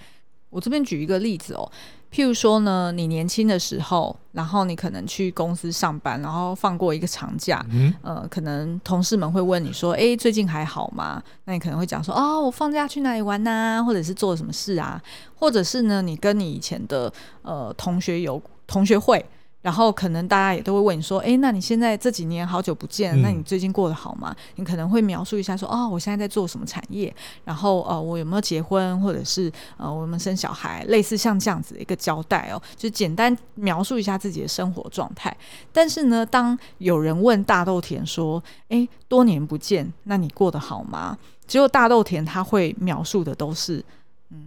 [0.49, 1.71] 我这边举一个例子哦。
[2.13, 13.83] 譬如说呢，你年轻的时候，然后你可能去公司上班，然后放过一个长假，嗯，呃，可能同事们会问你说：“哎，最近还好吗？”那你可能会讲说：“哦，我放假去哪里玩呐？
[13.83, 15.03] 或者是做了什么事啊？
[15.35, 19.25] 或者是呢，你跟你以前的呃同学有同学会。”
[19.63, 24.35] 然后可能大家也都会问你说，哎，那你现在这几年好久不见，嗯、那你最近过得好吗？
[24.57, 35.35] 你可能会描述一下说，哦，我现在在做什么产业，然后呃，我有没有结婚，或者是呃，我们生小孩，类似像这样子的一个交代哦，就简单描述一下自己的生活状态。
[35.73, 41.17] 但是呢，当有人问大豆田说，哎，多年不见，那你过得好吗？
[41.47, 43.85] 只有大豆田他会描述的都是，
[44.31, 44.45] 嗯，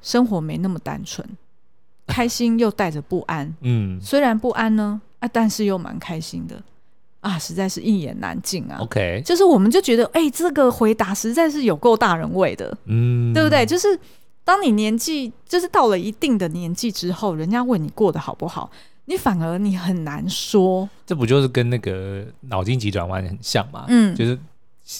[0.00, 1.28] 生活没那么单纯。
[2.06, 6.62] 开心又带着不安，嗯，虽然不安呢，啊，但是又蛮开心的，
[7.20, 8.78] 啊，实在是一言难尽啊。
[8.80, 13.66] OK，就是我们就觉得，哎、欸，这个回答实在是有够大人味的，嗯，对不对？
[13.66, 13.98] 就是
[14.44, 18.70] 当你年纪，就是到了一定的年纪之后，人家问你过得好不好，
[19.06, 20.88] 你反而你很难说。
[21.04, 23.84] 这不就是跟那个脑筋急转弯很像吗？
[23.88, 24.38] 嗯，就是。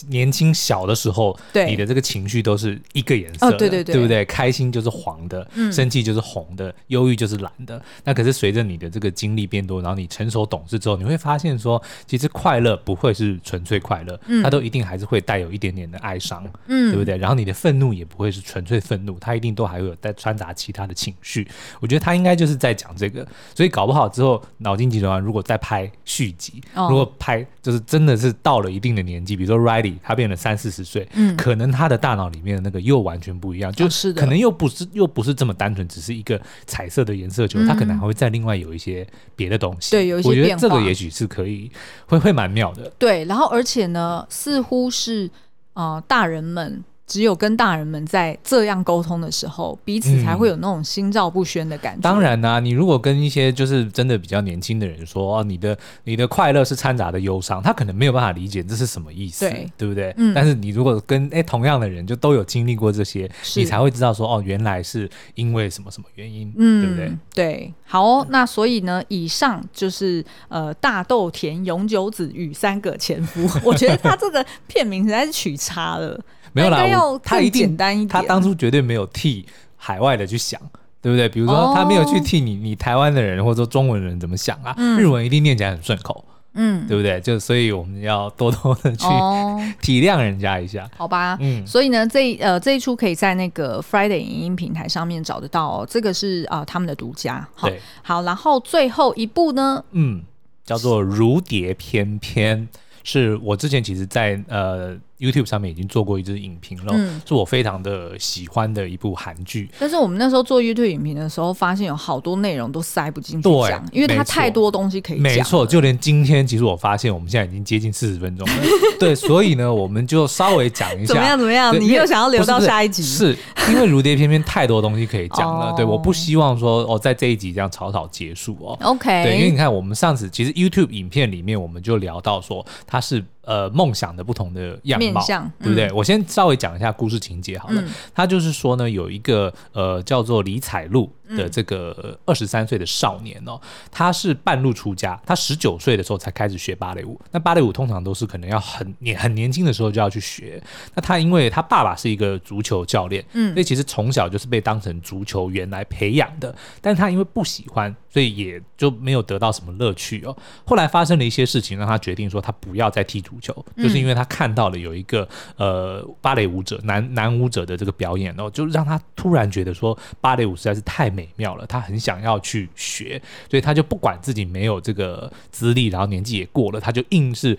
[0.09, 4.25] 年轻小的时候，对你的这个情绪都是一个颜色的，哦，对对对，对不对？
[4.25, 7.81] 开心就是黄的，嗯、生气就是红的，忧郁就是蓝的。
[8.03, 17.17] 那可是随着你的这个经历变多，然后你成熟懂事之后，你会发现说，其实快乐不会是纯粹快乐，嗯、它都一定还是会带有一点点的哀伤，嗯，对不对？
[17.17, 21.47] 然后你的愤怒也不会是纯粹愤怒，它一定都还会有带掺杂其他的情绪。
[21.79, 23.25] 我觉得他应该就是在讲这个，
[23.55, 39.05] 所以搞不好之后脑筋急转弯如果再拍续集，哦、如果拍就是真的是到了一定的年纪，比如说 Riley 他变了三四十岁，嗯，可能他的大脑里面的那个又完全不一样，就是可能又不是又不是这么单纯，只是一个彩色的颜色球，他可能还会再另外有一些
[39.35, 40.29] 别的东西，对，有一些。
[40.29, 41.69] 我觉得这个也许是可以，
[42.05, 42.89] 会会蛮妙的。
[42.97, 45.29] 对，然后而且呢，似乎是
[45.73, 46.81] 呃大人们。
[47.07, 52.01] 只有跟大人们在这样沟通的时候，彼此才会有那种心照不宣的感觉。
[52.01, 60.13] 嗯、当然啦、啊，你如果跟一些就是真的比较年轻的人说，哦，你的你的快乐是掺杂的忧伤，他可能没有办法理解这是什么意思，对，对不对？
[60.17, 60.33] 嗯。
[60.33, 67.17] 但是你如果跟哎同样的人，就都有经历过这些，你才会知道说，哦，原来是因为什么什么原因，嗯，对不对？
[67.33, 67.73] 对。
[67.85, 73.47] 好哦，那所以呢，以上就是呃大豆田永久子与三个前夫。
[73.63, 76.19] 我觉得他这个片名实在是取差了。
[76.57, 78.07] 没有啦，他一定简单一点。
[78.07, 79.45] 他当初绝对没有替
[79.75, 80.59] 海外的去想，
[81.01, 81.29] 对不对？
[81.29, 84.75] 比如说，他没有去替你，你台湾的人或者说中文人怎么想啊？
[84.97, 87.21] 日文一定念起来很顺口，嗯，对不对？
[87.21, 89.05] 就所以我们要多多的去
[89.81, 91.37] 体谅人家一下，好吧？
[91.39, 97.47] 嗯，所以呢，这呃这一出可以在那个 Friday 影音平台上面找得到，哦这个是啊他们的独家。
[97.53, 97.69] 好，
[98.01, 100.23] 好，然后最后一部呢，嗯，
[100.65, 102.67] 叫做《如蝶翩翩》，
[103.03, 104.97] 是我之前其实在呃。
[105.19, 109.69] YouTube 上面已经做过一支影评了，嗯、是我非常的喜欢的一部韩剧。
[109.79, 115.23] 但是我们那时候做 YouTube 影评的时候，发现有好多内容都塞不进去讲，对因为它太多东西可以讲。
[115.23, 118.53] 没错，就连今天，其实我发现我们现在已经接近四十分钟了。
[118.99, 121.13] 对，所以呢，我们就稍微讲一下。
[121.13, 121.37] 怎么样？
[121.37, 121.79] 怎么样？
[121.79, 123.01] 你又想要留到下一集？
[123.01, 125.71] 是，是因为如蝶翩翩太多东西可以讲了。
[125.73, 128.77] 哦、对，我不希望说哦，在这一集这样草草结束哦。
[128.81, 129.23] OK。
[129.23, 133.23] 对，因为你看，我们上次其实 YouTube 影片里面我们就聊到说，它是。
[133.47, 135.87] 呃，梦想的不同的样貌，相对不对？
[135.87, 137.81] 嗯、我先稍微讲一下故事情节好了。
[137.81, 143.59] 嗯、他就是说呢，有一个呃叫做李彩璐的这个二十三岁的少年哦，
[143.91, 147.17] 他是半路出家，他十九岁的时候才开始学芭蕾舞。
[147.31, 150.61] 那芭蕾舞通常都是可能要很年很年轻的时候就要去学。
[150.93, 156.53] 那他因为他爸爸是一个足球教练，嗯，所以其实从小就是被当成足球员来培养的。
[156.81, 160.35] 但是他因为不喜欢，所以也就没有得到什么乐趣哦。
[160.65, 163.27] 后来发生了一些事情，让他决定说他不要再踢足。
[163.27, 177.57] 足球，就是因为他看到了有一个呃芭蕾舞者男男舞者的这个表演，哦就让他突然觉得说芭蕾舞实在是太美妙了，他很想要去学，所以他就不管自己没有这个资历，然后年纪也过了，他就硬是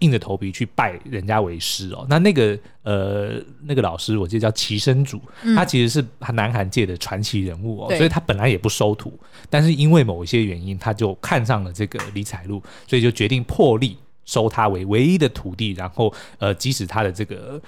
[0.00, 2.06] 硬着头皮去拜人家为师哦。
[2.10, 5.18] 那那个呃那个老师，我记得叫齐生主，
[5.56, 13.96] 他其实是南韩界的传奇人物哦，所以他本来也不收徒，但是因为某一些原因，他就看上了这个李彩璐，所以就决定破例。
[14.28, 17.58] 收他为唯一的徒弟，然后呃，即使他的这个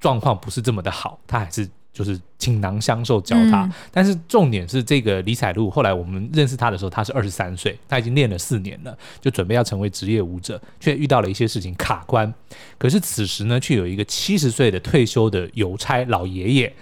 [0.00, 3.64] 状况不是这么的好，他还是就是倾囊相授教他。
[3.64, 12.32] 嗯、但是重点是，这个李彩璐后来我们认识他的时候，他是二十三岁，他已经练了四年了，就准备要成为职业舞者，却遇到了一些事情卡关。
[12.78, 16.72] 可是此时呢，却有一个七十岁的退休的邮差老爷爷，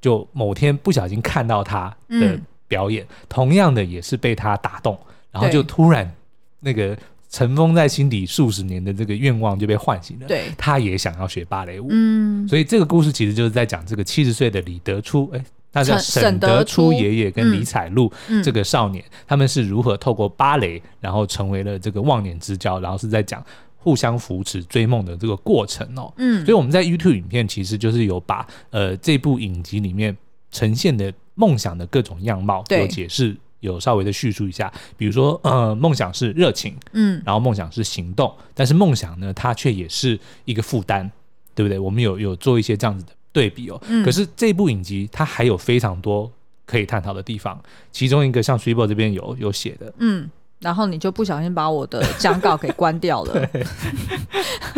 [0.00, 4.98] 就某天不小心看到他的表演，嗯、同样的也是被他打动，
[5.32, 6.14] 然后就突然
[6.60, 6.96] 那个。
[7.30, 10.26] 尘封在心底数十年的这个愿望就被唤醒了。
[10.26, 11.88] 对，他也想要学芭蕾舞。
[11.90, 18.10] 嗯，所以这个故事其实就是在讲这个七十岁的李德初，哎，他叫沈德初爷爷跟李彩璐
[18.42, 23.44] 这个少年，他们是如何透过芭蕾，然后成为了这个忘年之交，然后是在讲
[23.76, 26.10] 互相扶持追梦的这个过程哦。
[26.16, 30.16] 嗯，所以我们在 YouTube 影片其实就是有把呃这部影集里面
[30.50, 33.36] 呈现的梦想的各种样貌有解释。
[33.60, 41.10] 有稍微的叙述一下，比如说，呃，梦想是热情，嗯，然后梦想是行动，但是梦想呢，它却也是一个负担，
[41.54, 41.78] 对不对？
[41.78, 43.80] 我们有有做一些这样子的对比哦。
[43.88, 46.30] 嗯、可是这部影集它还有非常多
[46.66, 50.30] 可以探讨的地方，其中一个像 Triple 这边有有写的，嗯，
[50.60, 53.48] 然后你就不小心把我的讲稿给关掉了。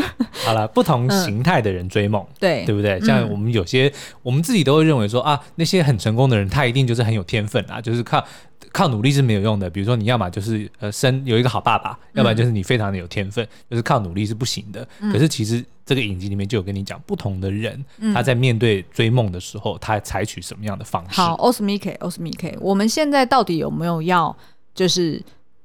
[0.43, 3.01] 对好了，不同形态的人追梦，嗯、对对不对？
[3.01, 8.25] 像我们有些，嗯、我们自己都会认为说啊，那些很成功的人，他一定就是很有天分啊，就是靠。
[8.73, 14.87] 靠努力是没有用的，比如说你要么就是呃生有一个好爸爸，要不然就是你非常的有天分，嗯、就是靠努力是不行的。
[15.01, 21.21] 嗯、可是其实这个影集里面就有跟你讲，不同的人、嗯、他在面对追梦的时候，他采取什么样的方式。
[21.21, 24.37] 好，，Osmik Osmik，我们现在到底有没有要
[24.73, 25.21] 就是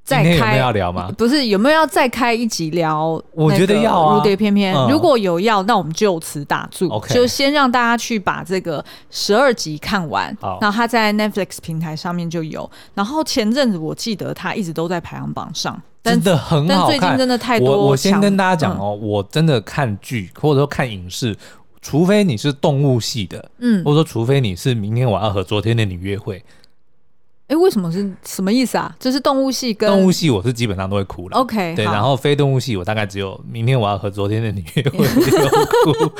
[0.06, 1.12] 再开有没有要聊吗？
[1.18, 3.20] 不是，有没有要再开一集聊？
[3.32, 4.16] 我觉得要啊。
[4.16, 6.88] 如蝶翩翩，嗯、如果有要，那我们就此打住。
[6.89, 10.32] OK，就先让大家去把这个十二集看完。
[10.39, 12.70] 好，然后他在 Netflix 平台上面就有。
[12.93, 16.78] 然后前阵子我记得他一直都在排行榜上，真的很好看。
[16.78, 17.72] 但最近真的太多。
[17.72, 21.36] 我我先跟大家讲哦，嗯、我真的看剧或者说看影视，
[21.82, 26.43] 除非你是动物系的，嗯，或者说除非你是明天我要和昨天的你约会。
[27.48, 28.96] 哎，为什么是什么意思啊？
[29.00, 31.38] 就是动物系跟动物系，我是基本上都会哭了。
[31.38, 35.50] OK，对，然后非动物系，我大概只有明天我要和昨天的你约会有
[35.93, 36.12] 哭。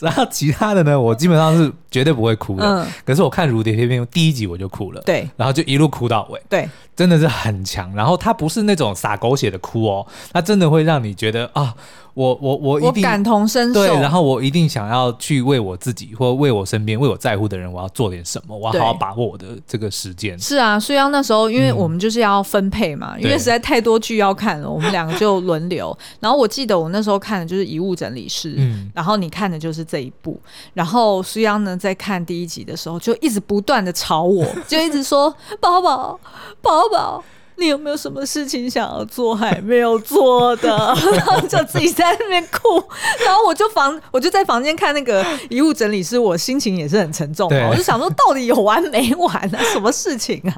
[0.00, 2.66] 然后其他的呢，我基本上是绝对不会哭的。
[2.66, 7.94] 嗯，可是我看《如蝶翩翩》第一集我就哭了，对，然后就一路哭到尾，对，真的是很强。
[7.94, 11.72] 然后它不是那种洒狗血的哭哦，它真的会让你觉得啊。
[12.14, 20.38] 我我我一定我感同身受，对，然后我一定想要去为我自己或为我身边为我在乎的人，我要做点什么，我要好好把握我的这个时间。
[20.38, 25.96] 是啊，所以要那时候，因为我们就是要分配嘛，嗯、因为实在太多剧要看了，我们两个就轮流。
[26.20, 30.38] 然后我记得我那时候看的就是《遗物整理师》，嗯，然后你看的就是这一部。
[30.74, 36.20] 然后苏央呢，在看第一集的时候，就一直不断的吵我，就一直说：“宝宝，
[36.60, 37.24] 宝宝。”
[37.62, 40.68] 你有没有什么事情想要做还没有做的？
[41.14, 42.82] 然 后 就自己在那边哭，
[43.24, 47.48] 然后我就房我就在房间看那个遗物整理师，我心情也是很沉重。
[47.70, 49.62] 我就想说，到底有完没完啊？
[49.72, 50.52] 什么事情啊？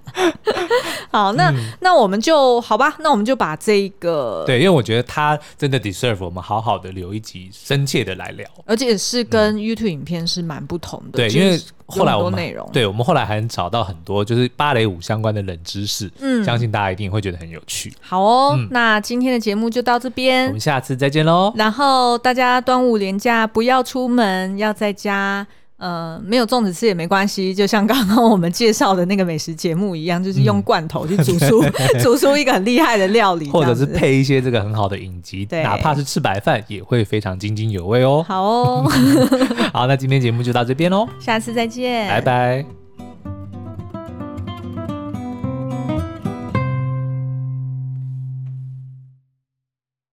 [1.10, 11.18] 好，那、嗯、那我们就好吧，那我们就把这个对，因为我觉得他真的 deserve 我们好好的留一集，深切的来聊，而且是跟 YouTube 影片是蛮不同的。
[11.18, 11.60] 对，因为。
[11.86, 17.92] 后来我们对我们后来还找到很多就是芭蕾舞相关的冷知识，嗯，相信大家一定会觉得很有趣。
[18.00, 21.52] 好哦，嗯、那今天的节目就到这边，我们下次再见喽。
[21.56, 25.46] 然后大家端午连假不要出门，要在家。
[25.76, 38.24] 呃，没有粽子吃也没关系，就像刚刚我们介绍的那个美食节目一样，就是用罐头去煮出、嗯、 煮出一个很厉害的料理，或者是配一些这个很好的影集，对，哪怕是吃白饭也会非常津津有味哦。
[38.26, 38.90] 好哦，
[39.74, 42.83] 好，那今天节目就到这边喽，下次再见，拜拜。